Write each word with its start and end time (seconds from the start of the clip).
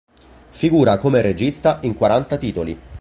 Figura 0.49 0.97
come 0.97 1.21
regista 1.21 1.77
in 1.83 1.93
quaranta 1.93 2.37
titoli. 2.37 2.75